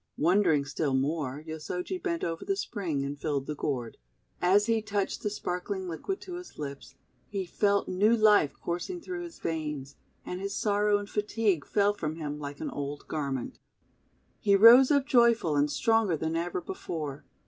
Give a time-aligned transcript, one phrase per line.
[0.17, 3.97] Wondering still more, Yosoji bent over the spring, and filled the gourd.
[4.41, 6.95] As he touched the sparkling liquid to his lips
[7.29, 11.93] he felt new life cours ing through his veins, and his sorrow and fatigue fell
[11.93, 13.59] from him like an old garment.
[14.39, 17.23] He rose up joyful, and stronger than ever before.